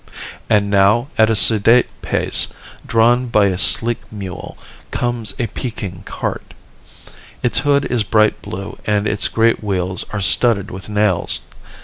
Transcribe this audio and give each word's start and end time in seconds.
And 0.49 0.71
now 0.71 1.09
at 1.15 1.29
a 1.29 1.35
sedate 1.35 1.85
pace, 2.01 2.47
drawn 2.87 3.27
by 3.27 3.49
a 3.49 3.57
sleek 3.59 4.11
mule, 4.11 4.57
comes 4.89 5.35
a 5.37 5.45
Peking 5.45 6.01
cart. 6.05 6.55
Its 7.43 7.59
hood 7.59 7.85
is 7.85 8.01
bright 8.03 8.41
blue 8.41 8.79
and 8.85 9.05
its 9.05 9.27
great 9.27 9.63
wheels 9.63 10.03
are 10.11 10.19
studded 10.19 10.71
with 10.71 10.89
nails. 10.89 11.41